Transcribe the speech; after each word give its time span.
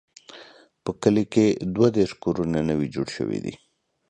په 0.83 0.91
کلي 1.01 1.25
کې 1.33 1.45
دوه 1.75 1.87
دیرش 1.95 2.11
کورونه 2.23 2.57
نوي 2.69 2.87
جوړ 2.95 3.07
شوي 3.17 3.39
دي. 3.45 3.53